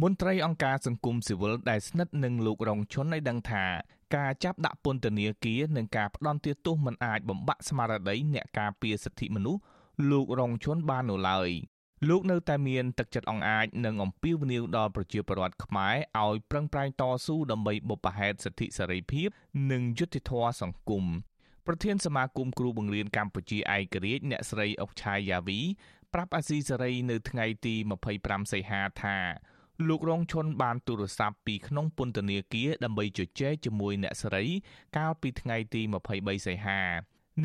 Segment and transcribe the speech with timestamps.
[0.00, 3.64] មន្ត្រីអង្គការសង្គមស៊ីវិលដែលស្និទ្ធនឹងលោករងឈុនឲ្យដឹងថា
[4.16, 9.60] ការចាប់ដាក់ពន្ធនាគារនិងការផ្ដន់ទោសមិនអាចបំបាក់ស្មារតីអ្នកការពារសិទ្ធិមនុស្ស
[10.10, 11.50] លោករងឈុនបាននោះឡើយ
[12.08, 19.28] លោកនៅតែមានទឹកចិត្តអង្អាចនិងអំពាវនាវដល់ប្រជាពលរដ្ឋខ្មែរឲ្យប្រឹងប្រែងតស៊ូដើម្បីបុព្វហេតុសិទ្ធិសេរីភាព
[19.72, 21.04] និងយុត្តិធម៌សង្គម
[21.66, 25.60] ប្រធានសមាគមគ្រូបង្រៀនកម្ពុជាឯករាជ្យអ្នកស្រីអុកឆាយាវី
[26.12, 27.74] ប្រាប់អាស៊ីសេរីនៅថ្ងៃទី
[28.14, 29.18] 25សីហាថា
[29.88, 34.44] លោករងឈុនបានទូរស័ព្ទពីក្នុងពន្ធនាគារដើម្បីជជែកជាមួយអ្នកស្រី
[34.96, 35.80] កាលពីថ្ងៃទី
[36.14, 36.80] 23សីហា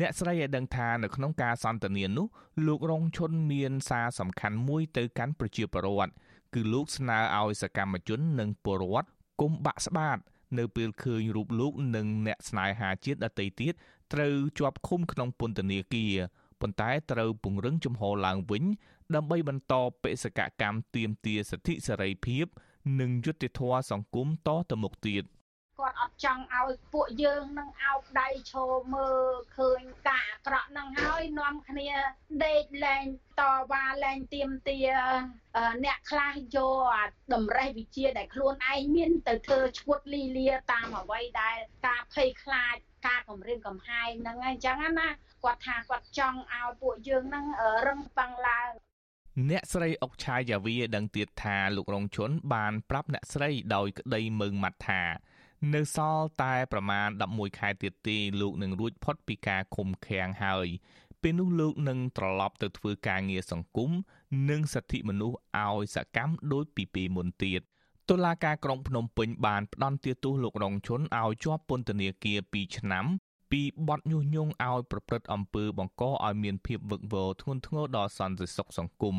[0.00, 2.26] អ្នកស្រីឲ្យដឹងថានៅក្នុងការសន្ទនានោះ
[2.66, 6.12] លោករងឈុនមានសារសំខាន់មួយទៅកាន់ប្រជាពលរដ្ឋ
[6.54, 9.08] គឺលោកស្នើឲ្យសកម្មជននិងពលរដ្ឋ
[9.40, 10.18] គុំបាក់ស្បាត
[10.58, 13.74] នៅពេលឃើញរូបលោកនិងអ្នកស្នេហាជាតិដទៃទៀត
[14.12, 16.14] ត្រូវជាប់ឃុំក្នុងពន្ធនាគារ
[16.60, 18.64] ប៉ុន្តែត្រូវពង្រឹងជំហរឡើងវិញ
[19.14, 22.46] ដើម្បីបន្តបេសកកម្មទាមទារសិទ្ធិសេរីភាព
[23.00, 25.24] និងយុត្តិធម៌សង្គមតទៅមុខទៀត
[25.78, 29.26] គាត់អត់ចង់ឲ្យពួកយើងនឹងអោបដៃឈរមើល
[29.56, 31.90] ឃើញការអាក្រក់នឹងហើយនាំគ្នា
[32.46, 33.04] ដេកលែង
[33.40, 34.78] តវ៉ាលែងទៀមទា
[35.84, 37.04] អ្នកខ្លះយកអា
[37.34, 42.76] តម្រេះវិជាដែលខ្លួនឯងមានទៅធ្វើឈួតលីលាតាមអ្វីដែលការភ័យខ្លាច
[43.06, 45.08] ការគម្រាមកំហែងហ្នឹងហើយអញ្ចឹងណា
[45.44, 47.46] គាត់ថាគាត់ចង់ឲ្យពួកយើងហ្នឹង
[47.86, 48.70] រឹងប៉ឹងឡើង
[49.50, 55.02] អ្នកស្រីអុកឆាយាវីដឹងទៀតថាលោករងជុនបានប្រាប់អ្នកស្រីដោយក្តីមើងម៉ាត់ថា
[55.74, 60.68] នៅសល់តែប្រមាណ11ខែទៀតទេលោកនឹងរួចផុតពីការឃុំឃាំងហើយ
[61.22, 63.90] ពេលនោះលោកនឹងត្រឡប់ទៅធ្វើការងារសង្គម
[64.50, 67.60] និងសិទ្ធិមនុស្សឲ្យសកម្មដូចពីពេលមុនទៀត
[68.10, 73.06] តុលាការក្រុងភ្នំពេញបានផ្តន្ទាទោសលោករងឈុនឲ្យជាប់ពន្ធនាគារ2ឆ្នាំ
[73.52, 79.16] ពីបទញុះញង់ឲ្យប្រព្រឹត្តអំពើបង្កឲ្យមានភាពវឹកវរធ្ងន់ធ្ងរដល់សន្តិសុខសង្គម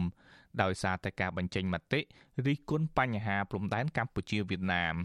[0.61, 2.01] ដោយសារតែការបញ្ចេញមតិ
[2.45, 4.95] រិះគន់បញ្ហាព្រំដែនកម្ពុជាវៀតណាម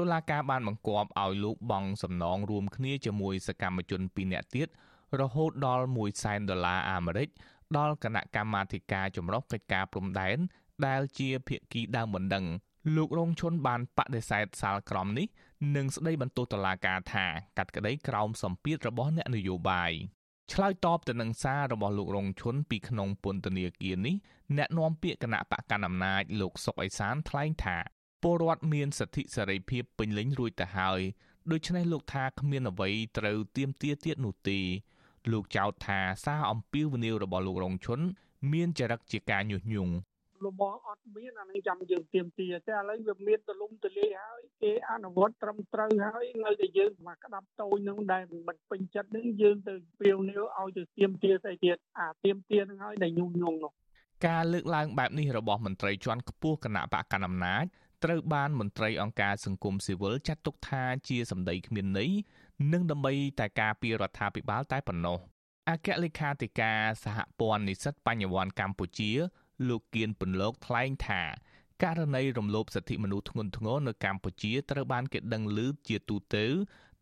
[0.00, 4.68] តុលាការបានបង្គាប់ឲ្យលោកបង់សំណងរួមគ្នាជាមួយសកម្មជន2នាក់ទៀត
[5.20, 7.28] រហូតដល់1សែនដុល្លារអាមេរិក
[7.76, 10.38] ដល់គណៈកម្មាធិការចម្រុះកិច្ចការព្រំដែន
[10.86, 12.46] ដែលជាភាគីដើមបណ្ដឹង
[12.96, 15.26] លោករងឈុនបានបដិសេធសាលក្រមនេះ
[15.76, 17.26] និងស្ដីបន្ទោសតុលាការថា
[17.58, 19.92] កាត់ក្តីក្រោមសម្ពាធរបស់អ្នកនយោបាយ
[20.52, 24.16] ឆ្លើយតបទៅនឹងសាររបស់លោករងឈុនពីក្នុងពន្ធនាគារនេះ
[24.56, 27.78] អ្នកនាំពាក្យគណៈបកកណ្ដាលអំណាចលោកសុកអេសានថ្លែងថា
[28.22, 31.00] ពលរដ្ឋមានសិទ្ធិសេរីភាពពេញលេញរួចទៅហើយ
[31.52, 34.58] ដូច្នេះលោកថាគ្មានអ្វីត្រូវទៀមទាទៀតនោះទេ
[35.32, 38.00] លោកចោទថាសារអំពាវនាវរបស់លោករងឈុន
[38.52, 39.94] មានចរិតជាការញុះញង់
[40.44, 53.72] លំងអត់មានអានឹងចាំយើងទៀមទាតែឥឡូវវាមានទលំទលាយហើយគេអនុវត្តត្រឹមត្រូវហើយនៅតែយើងមកក្តាប់តូចនឹងដែលមិនពេញចិត្តនឹងយើងទៅពាវនាវឲ្យទៅទៀមទាស្អីទៀតអាទៀមទានឹងហើយដែលញុះញង់នោះ
[54.26, 57.64] ការលើកឡើងបែបនេះរបស់មន្ត្រីជាន់ខ្ពស់គណៈបកកណ្ដាលអំណាច
[58.04, 62.10] ត្រូវបានមន្ត្រីអង្គការសង្គមស៊ីវិលចាត់ទុកថាជាសម្ដីគ្មានន័យ
[62.72, 65.18] និងដើម្បីតែការពីរដ្ឋាភិបាលតែប៉ុណ្ណោះ
[65.68, 69.10] អគ្គលេខាធិការសហព័ន្ធនិស្សិតបញ្ញវន្តកម្ពុជា
[69.68, 71.22] លោកគៀនពន្លកថ្លែងថា
[71.82, 76.46] ករណីរំលោភសិទ្ធិមនុស្សធ្ងន់ធ្ងរនៅកម្ពុជាត្រូវបានគេដឹងឮជាទូទៅ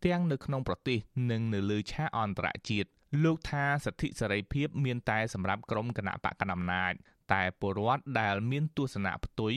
[0.05, 0.97] ទាំងនៅក្នុងប្រទេស
[1.31, 2.89] និងនៅលើឆាកអន្តរជាតិ
[3.23, 6.93] លោកថាសិទ្ធិសេរីភាពមានតែសម្រាប់ក្រុមគណៈបកកណ្ដាលអំណាច
[7.33, 9.55] តែពលរដ្ឋដែលមានទស្សនៈផ្ទុយ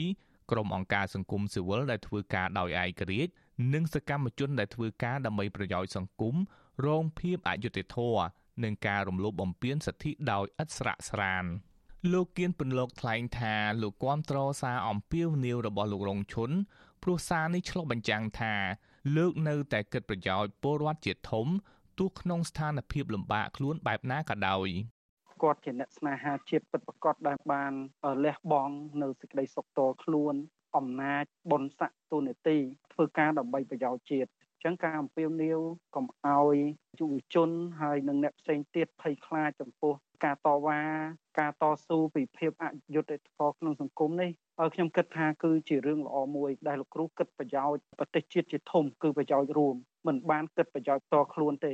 [0.51, 3.31] ក្រុមអង្គការសង្គមស៊ីវិលដែលធ្វើការដោយឯករាជ្យ
[3.73, 6.35] និងសកម្មជនដែលធ្វើការដើម្បីប្រយោជន៍សង្គម
[6.85, 8.23] រងភាពអយុត្តិធម៌
[8.63, 11.45] និងការរំលោភបំពានសិទ្ធិដោយឥតស្រាកស្រាន។
[12.11, 16.51] លោកគៀនពន្លកថ្លែងថាលោកគាំទ្រសារអំពាវនាវរបស់លោករងឈុន
[17.03, 18.53] ព្រោះសារនេះឆ្លុះបញ្ចាំងថា
[19.15, 21.47] លោកនៅតែគិតប្រយោជន៍ពលរដ្ឋជាធំ
[21.99, 24.67] ទោះក្នុងស្ថានភាពលំបាកខ្លួនបែបណាក៏ដោយ
[25.43, 27.73] គាត់ជាអ្នកស្នេហាជាតិពិតប្រាកដដែលបាន
[28.25, 30.35] លះបង់នៅសេចក្តីសុខតខ្លួន
[30.77, 32.57] អំណាចបុណ្យស័ក្តិទូនាទី
[32.93, 34.29] ធ្វើការដើម្បីប្រយោជន៍ជាតិ
[34.63, 35.59] ចឹងការអំពាវនាវ
[35.95, 36.57] កុំឲ្យ
[36.99, 37.49] យុវជន
[37.81, 39.93] ហើយនិងអ្នកផ្សេងទៀតភ័យខ្លាចចំពោះ
[40.25, 40.81] ការតវ៉ា
[41.39, 42.65] ការតស៊ូពីភាពអ
[42.95, 49.75] យុត្តិធម៌ក្នុងសង្គមនេះហើយខ្ញុំគិតថាគឺជារឿងល្អមួយដែលលោកគ្រូគិតប្រយោជន៍ប្រទេសជាតិជាធំគឺប្រយោជន៍រួម
[50.07, 51.73] មិនបានគិតប្រយោជន៍តខ្លួនទេ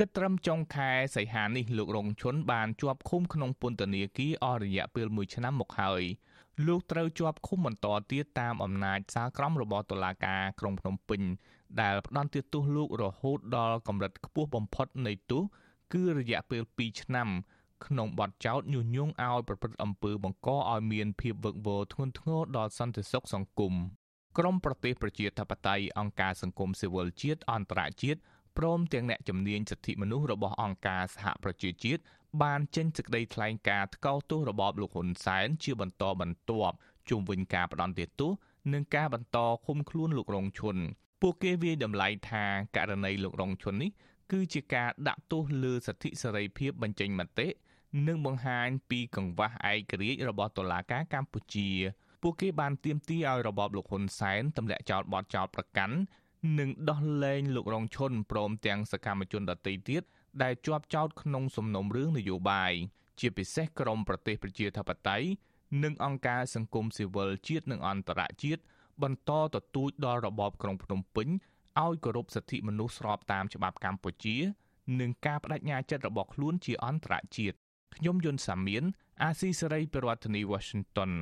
[0.00, 6.02] គិតត្រឹមចុងខែសីហានេះលោករងឈុនបានជាប់ឃុំក្នុងពន្ធនាគារអស់រយៈពេល1ឆ្នាំមកហើយ
[6.66, 11.22] លោកត្រូវជាប់ឃុំបន្តទៀតតាមអំណាចសាលក្រមរបស់តុលាការក្រុងភ្នំពេញ
[11.80, 15.42] ដែលផ្ដន្ទាទោសលោករហូតដល់កម្រិតខ្ពស់បំផុតនៃទោស
[15.92, 17.28] គឺរយៈពេល2ឆ្នាំ
[17.86, 23.74] ក្នុងបទចោទញុះញង់ឲ្យប្រព្រឹត្តអំពើបង្កឲ្យមានភាពវឹកវរធ្ងន់ធ្ងរដល់សន្តិសុខសង្គម
[24.38, 28.20] ក្រមប្រទេសប្រជាធិបតេយ្យអង្គការសង្គមស៊ីវិលជាតិអន្តរជាតិ
[28.58, 32.02] ព្រមទាំងអ្នកជំនាញសិទ្ធិមនុស្សរបស់អង្គការសហប្រជាជាតិ
[32.42, 36.76] បានចេញសេចក្តីថ្លែងការណ៍ថ្កោលទោសរបបលោកហ៊ុនសែនជាបន្តបន្ទាប់
[37.08, 38.32] ជុំវិញការផ្ដន់ទោស
[38.72, 40.76] និងការបន្តឃុំខ្លួនលោករងឈុន
[41.22, 42.44] ពួកគេវាយតម្លៃថា
[42.76, 43.90] ករណីលោករងឈុននេះ
[44.32, 47.48] គឺជាការដាក់ទោសលើសិទ្ធិសេរីភាពបញ្ចេញមតិ
[48.06, 51.68] និងបង្ហាញពីកង្វះឯករាជ្យរបស់តុលាការកម្ពុជា
[52.22, 55.96] ពួកគេបានទាមទារឲ្យរបបលោកហ៊ុនសែនទម្លាក់ចោលបទចោលប្រកាន់
[56.58, 60.02] និងដោះលែងលោករងឈុនព្រមទាំងសកម្មជនដទៃទៀត
[60.42, 62.72] ដែលជាប់ចោទក្នុងសំណុំរឿងនយោបាយ
[63.20, 65.26] ជាពិសេសក្រមប្រទេសប្រជាធិបតេយ្យ
[65.84, 68.62] និងអង្គការសង្គមស៊ីវិលជាតិនិងអន្តរជាតិ
[69.02, 71.28] បន្តទទូចដល់របបក្រុងភ្នំពេញ
[71.84, 74.36] ឲ្យគោរពសិទ្ធិមនុស្សស្របតាមច្បាប់កម្ពុជា
[75.00, 77.56] និងការបដិញ្ញាចិត្តរបស់ខ្លួនជាអន្តរជាតិ
[77.96, 78.84] ខ្ញុំយុនសាមៀន
[79.22, 81.12] អាស៊ីសេរីប្រធានាធិបតី Washington